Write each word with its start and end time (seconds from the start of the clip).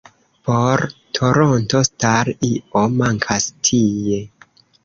Por 0.45 0.83
"Toronto 1.19 1.83
Star", 1.89 2.31
""Io 2.49 2.83
mankas 2.97 3.51
tie. 3.69 4.23